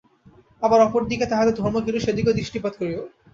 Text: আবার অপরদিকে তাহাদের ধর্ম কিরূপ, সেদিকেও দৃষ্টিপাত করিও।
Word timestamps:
আবার 0.61 0.79
অপরদিকে 0.81 1.25
তাহাদের 1.25 1.55
ধর্ম 1.55 1.77
কিরূপ, 1.85 2.01
সেদিকেও 2.01 2.37
দৃষ্টিপাত 2.39 2.73
করিও। 2.77 3.03